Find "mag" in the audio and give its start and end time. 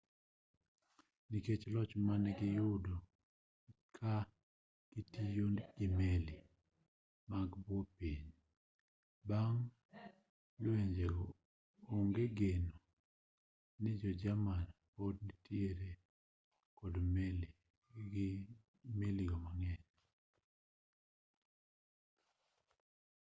7.29-7.49